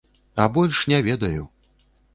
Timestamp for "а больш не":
0.45-1.01